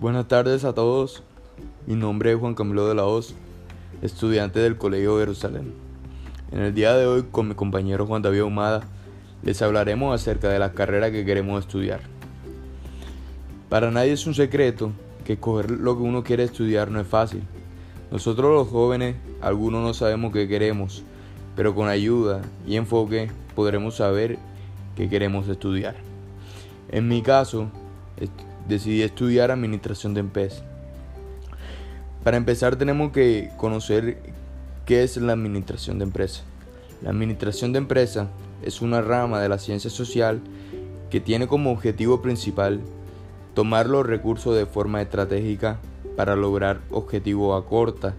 [0.00, 1.24] Buenas tardes a todos.
[1.88, 3.34] Mi nombre es Juan Camilo de la Hoz,
[4.00, 5.74] estudiante del Colegio Jerusalén.
[6.52, 8.82] En el día de hoy, con mi compañero Juan David Humada,
[9.42, 11.98] les hablaremos acerca de la carrera que queremos estudiar.
[13.68, 14.92] Para nadie es un secreto
[15.24, 17.42] que escoger lo que uno quiere estudiar no es fácil.
[18.12, 21.02] Nosotros los jóvenes, algunos no sabemos qué queremos,
[21.56, 24.38] pero con ayuda y enfoque podremos saber
[24.94, 25.96] qué queremos estudiar.
[26.88, 27.72] En mi caso,
[28.68, 30.62] decidí estudiar administración de empresas.
[32.22, 34.18] Para empezar tenemos que conocer
[34.84, 36.44] qué es la administración de empresas.
[37.02, 38.28] La administración de empresas
[38.62, 40.40] es una rama de la ciencia social
[41.10, 42.80] que tiene como objetivo principal
[43.54, 45.78] tomar los recursos de forma estratégica
[46.16, 48.14] para lograr objetivos a corta,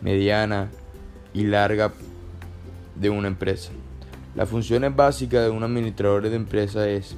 [0.00, 0.70] mediana
[1.32, 1.92] y larga
[2.94, 3.72] de una empresa.
[4.34, 7.16] Las funciones básicas de un administrador de empresa es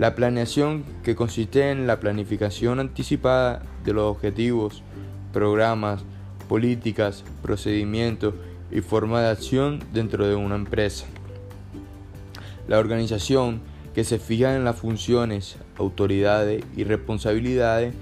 [0.00, 4.82] la planeación, que consiste en la planificación anticipada de los objetivos,
[5.30, 6.02] programas,
[6.48, 8.32] políticas, procedimientos
[8.70, 11.04] y forma de acción dentro de una empresa.
[12.66, 13.60] La organización,
[13.94, 17.92] que se fija en las funciones, autoridades y responsabilidades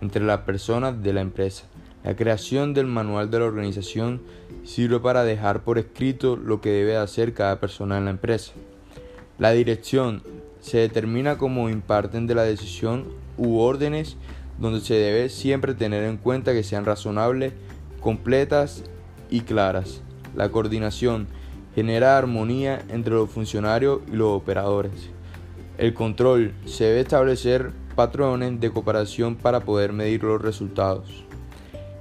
[0.00, 1.64] entre las personas de la empresa.
[2.02, 4.22] La creación del manual de la organización
[4.64, 8.52] sirve para dejar por escrito lo que debe hacer cada persona en la empresa.
[9.38, 10.22] La dirección
[10.62, 13.04] se determina como imparten de la decisión
[13.36, 14.16] u órdenes
[14.58, 17.52] donde se debe siempre tener en cuenta que sean razonables,
[18.00, 18.84] completas
[19.28, 20.00] y claras.
[20.36, 21.26] La coordinación
[21.74, 25.10] genera armonía entre los funcionarios y los operadores.
[25.78, 31.24] El control se debe establecer patrones de cooperación para poder medir los resultados.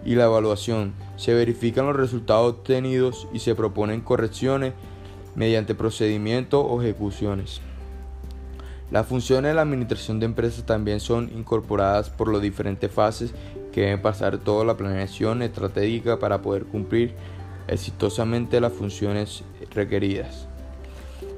[0.05, 4.73] Y la evaluación se verifican los resultados obtenidos y se proponen correcciones
[5.35, 7.61] mediante procedimientos o ejecuciones.
[8.91, 13.33] Las funciones de la administración de empresas también son incorporadas por las diferentes fases
[13.71, 17.13] que deben pasar toda la planeación estratégica para poder cumplir
[17.69, 20.45] exitosamente las funciones requeridas.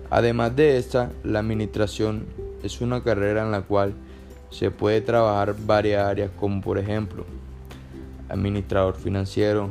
[0.09, 2.25] Además de esta, la administración
[2.63, 3.93] es una carrera en la cual
[4.49, 7.23] se puede trabajar varias áreas como por ejemplo
[8.29, 9.69] administrador financiero,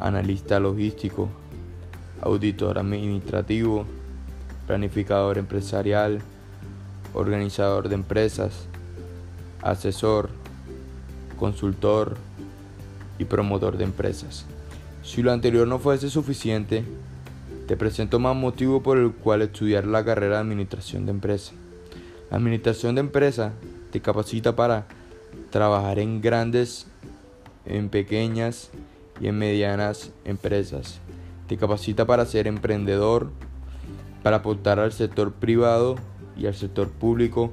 [0.00, 1.28] analista logístico,
[2.20, 3.86] auditor administrativo,
[4.66, 6.22] planificador empresarial,
[7.16, 8.68] organizador de empresas,
[9.62, 10.30] asesor,
[11.38, 12.16] consultor
[13.18, 14.44] y promotor de empresas.
[15.02, 16.84] Si lo anterior no fuese suficiente,
[17.66, 21.54] te presento más motivo por el cual estudiar la carrera de Administración de Empresas.
[22.30, 23.52] La Administración de Empresas
[23.90, 24.86] te capacita para
[25.50, 26.86] trabajar en grandes,
[27.64, 28.70] en pequeñas
[29.20, 31.00] y en medianas empresas.
[31.48, 33.30] Te capacita para ser emprendedor,
[34.22, 35.96] para aportar al sector privado
[36.36, 37.52] y al sector público,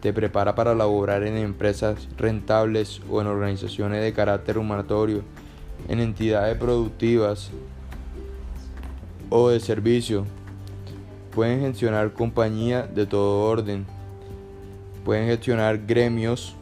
[0.00, 5.22] te prepara para laborar en empresas rentables o en organizaciones de carácter humanitario,
[5.88, 7.50] en entidades productivas
[9.28, 10.24] o de servicio.
[11.34, 13.86] Pueden gestionar compañías de todo orden.
[15.04, 16.56] Pueden gestionar gremios.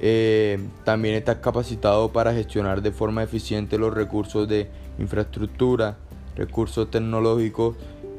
[0.00, 5.98] Eh, también estás capacitado para gestionar de forma eficiente los recursos de infraestructura,
[6.34, 7.76] recursos tecnológicos,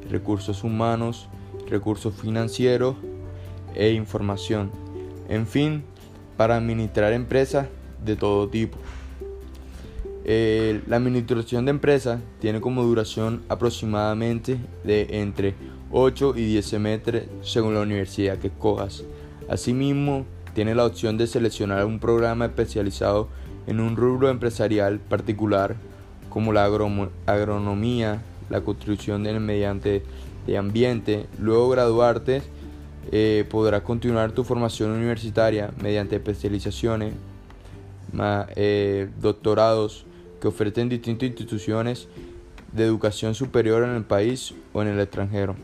[0.09, 1.27] recursos humanos,
[1.71, 2.95] recursos financieros
[3.73, 4.69] e información.
[5.29, 5.83] En fin,
[6.37, 7.67] para administrar empresas
[8.03, 8.77] de todo tipo.
[10.25, 15.55] la administración de empresas tiene como duración aproximadamente de entre
[15.91, 19.03] 8 y 10 semestres según la universidad que escojas.
[19.49, 23.29] Asimismo, tiene la opción de seleccionar un programa especializado
[23.67, 25.75] en un rubro empresarial particular
[26.29, 30.03] como la agronomía, la construcción mediante
[30.45, 32.41] de ambiente, luego graduarte,
[33.11, 37.13] eh, podrás continuar tu formación universitaria mediante especializaciones,
[38.55, 40.05] eh, doctorados
[40.39, 42.07] que ofrecen distintas instituciones
[42.71, 45.55] de educación superior en el país o en el extranjero.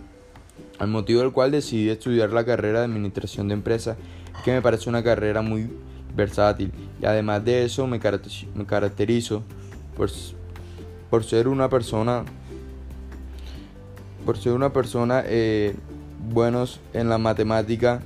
[0.80, 3.98] Al motivo del cual decidí estudiar la carrera de administración de empresas,
[4.44, 5.70] que me parece una carrera muy
[6.16, 6.72] versátil
[7.02, 9.44] y además de eso me caracterizo,
[11.10, 12.26] por ser una persona
[14.28, 15.74] por ser una persona eh,
[16.30, 18.02] buenos en la matemática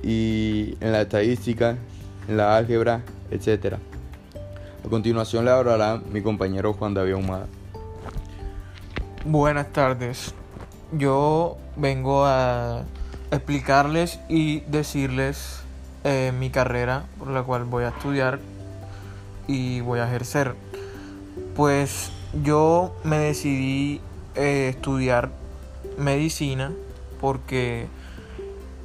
[0.00, 1.76] y en la estadística,
[2.28, 3.02] en la álgebra,
[3.32, 3.78] etc.
[4.84, 7.46] A continuación le hablará mi compañero Juan David Humada.
[9.24, 10.32] Buenas tardes.
[10.92, 12.84] Yo vengo a
[13.32, 15.62] explicarles y decirles
[16.04, 18.38] eh, mi carrera por la cual voy a estudiar
[19.48, 20.54] y voy a ejercer.
[21.56, 22.12] Pues
[22.44, 24.00] yo me decidí
[24.36, 25.30] eh, estudiar
[25.98, 26.72] medicina
[27.20, 27.86] porque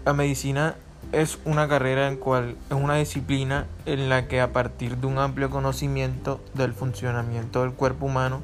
[0.06, 0.75] la medicina
[1.12, 5.18] es una carrera en cual es una disciplina en la que a partir de un
[5.18, 8.42] amplio conocimiento del funcionamiento del cuerpo humano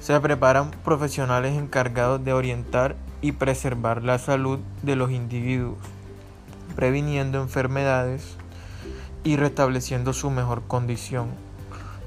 [0.00, 5.78] se preparan profesionales encargados de orientar y preservar la salud de los individuos,
[6.76, 8.36] previniendo enfermedades
[9.24, 11.47] y restableciendo su mejor condición.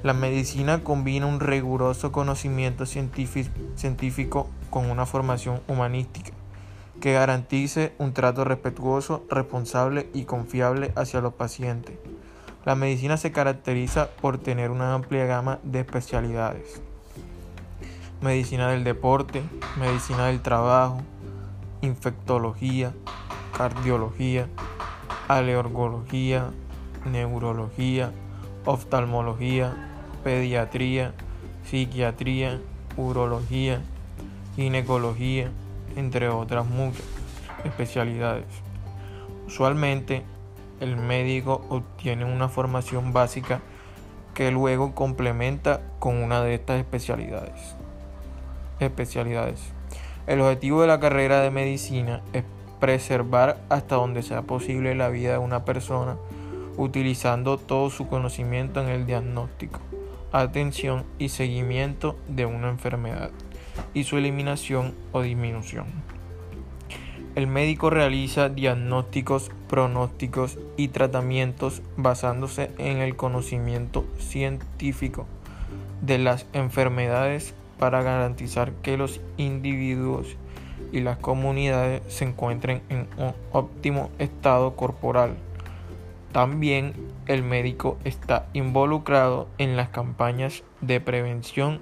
[0.03, 6.31] La medicina combina un riguroso conocimiento científico con una formación humanística
[7.00, 11.95] que garantice un trato respetuoso, responsable y confiable hacia los pacientes.
[12.65, 16.81] La medicina se caracteriza por tener una amplia gama de especialidades.
[18.21, 19.44] Medicina del deporte,
[19.80, 21.01] medicina del trabajo,
[21.81, 22.94] infectología,
[23.56, 24.48] cardiología,
[25.27, 26.50] alergología,
[27.06, 28.12] neurología,
[28.65, 29.90] oftalmología,
[30.23, 31.13] pediatría,
[31.65, 32.59] psiquiatría,
[32.97, 33.81] urología,
[34.56, 35.51] ginecología,
[35.95, 37.03] entre otras muchas
[37.63, 38.45] especialidades.
[39.47, 40.23] Usualmente
[40.79, 43.62] el médico obtiene una formación básica
[44.33, 47.75] que luego complementa con una de estas especialidades.
[48.79, 49.59] especialidades.
[50.25, 52.44] El objetivo de la carrera de medicina es
[52.79, 56.17] preservar hasta donde sea posible la vida de una persona
[56.77, 59.79] utilizando todo su conocimiento en el diagnóstico,
[60.31, 63.31] atención y seguimiento de una enfermedad
[63.93, 65.85] y su eliminación o disminución.
[67.35, 75.25] El médico realiza diagnósticos, pronósticos y tratamientos basándose en el conocimiento científico
[76.01, 80.35] de las enfermedades para garantizar que los individuos
[80.91, 85.37] y las comunidades se encuentren en un óptimo estado corporal.
[86.31, 86.93] También
[87.27, 91.81] el médico está involucrado en las campañas de prevención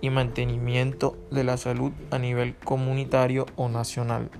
[0.00, 4.30] y mantenimiento de la salud a nivel comunitario o nacional.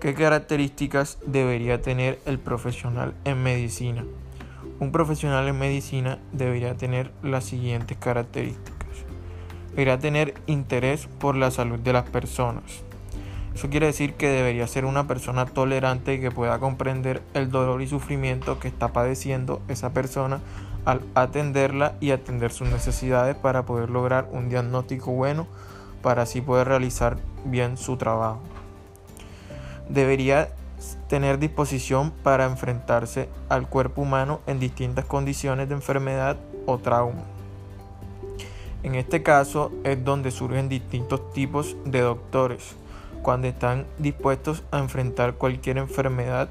[0.00, 4.04] ¿Qué características debería tener el profesional en medicina?
[4.78, 8.74] Un profesional en medicina debería tener las siguientes características.
[9.70, 12.84] Debería tener interés por la salud de las personas.
[13.54, 17.82] Eso quiere decir que debería ser una persona tolerante y que pueda comprender el dolor
[17.82, 20.40] y sufrimiento que está padeciendo esa persona
[20.84, 25.46] al atenderla y atender sus necesidades para poder lograr un diagnóstico bueno
[26.02, 28.40] para así poder realizar bien su trabajo.
[29.88, 30.48] Debería
[31.08, 36.36] tener disposición para enfrentarse al cuerpo humano en distintas condiciones de enfermedad
[36.66, 37.22] o trauma.
[38.82, 42.76] En este caso es donde surgen distintos tipos de doctores,
[43.24, 46.50] cuando están dispuestos a enfrentar cualquier enfermedad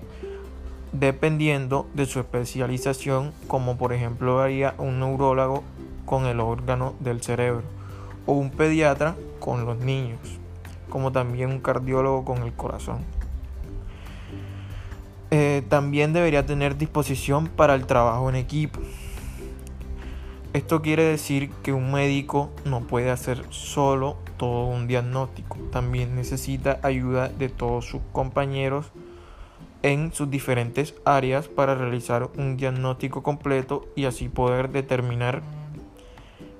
[0.91, 5.63] dependiendo de su especialización, como por ejemplo haría un neurólogo
[6.05, 7.61] con el órgano del cerebro,
[8.25, 10.17] o un pediatra con los niños,
[10.89, 13.01] como también un cardiólogo con el corazón.
[15.29, 18.79] Eh, también debería tener disposición para el trabajo en equipo.
[20.53, 26.79] Esto quiere decir que un médico no puede hacer solo todo un diagnóstico, también necesita
[26.83, 28.91] ayuda de todos sus compañeros
[29.81, 35.41] en sus diferentes áreas para realizar un diagnóstico completo y así poder determinar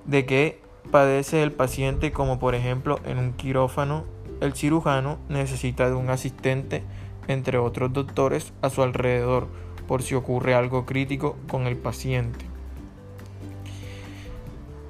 [0.06, 0.62] de qué
[0.92, 4.04] padece el paciente como por ejemplo en un quirófano
[4.42, 6.84] el cirujano necesita de un asistente
[7.30, 9.48] entre otros doctores a su alrededor
[9.88, 12.46] por si ocurre algo crítico con el paciente.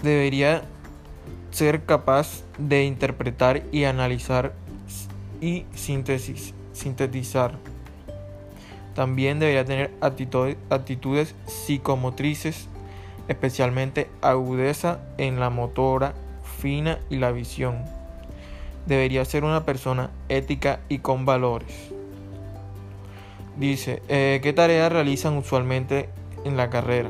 [0.01, 0.63] Debería
[1.53, 4.53] ser capaz de interpretar y analizar
[5.39, 7.57] y síntesis, sintetizar
[8.93, 12.67] también debería tener actitudes, psicomotrices,
[13.27, 16.13] especialmente agudeza en la motora
[16.59, 17.83] fina y la visión.
[18.85, 21.91] Debería ser una persona ética y con valores.
[23.57, 26.09] Dice, eh, ¿qué tareas realizan usualmente
[26.43, 27.09] en la carrera?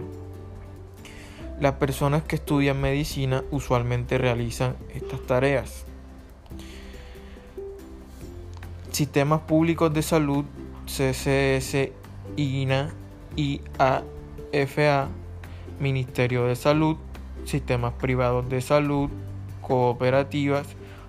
[1.63, 5.85] Las personas que estudian medicina usualmente realizan estas tareas.
[8.91, 10.43] Sistemas públicos de salud
[10.87, 11.91] CCS,
[12.35, 12.93] INA,
[13.37, 15.07] IAFA,
[15.79, 16.97] Ministerio de Salud,
[17.45, 19.09] sistemas privados de salud,
[19.61, 20.67] cooperativas,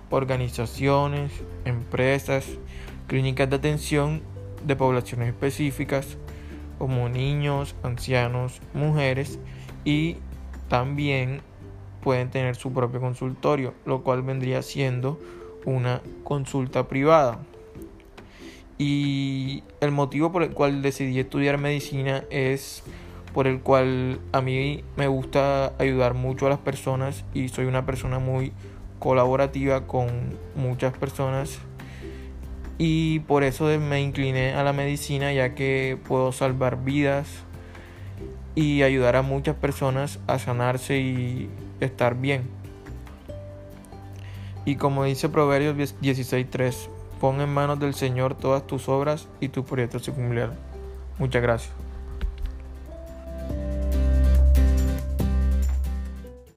[0.09, 1.33] organizaciones,
[1.65, 2.45] empresas,
[3.07, 4.21] clínicas de atención
[4.65, 6.17] de poblaciones específicas
[6.77, 9.37] como niños, ancianos, mujeres
[9.83, 10.15] y
[10.67, 11.41] también
[12.01, 15.19] pueden tener su propio consultorio, lo cual vendría siendo
[15.65, 17.39] una consulta privada.
[18.77, 22.83] Y el motivo por el cual decidí estudiar medicina es
[23.33, 27.85] por el cual a mí me gusta ayudar mucho a las personas y soy una
[27.85, 28.53] persona muy
[28.99, 31.59] colaborativa con muchas personas
[32.77, 37.27] y por eso me incliné a la medicina ya que puedo salvar vidas
[38.55, 41.49] y ayudar a muchas personas a sanarse y
[41.81, 42.43] estar bien.
[44.65, 46.87] Y como dice Proverbios 16.3,
[47.19, 50.53] pon en manos del Señor todas tus obras y tus proyectos se cumplirán.
[51.19, 51.84] Muchas gracias.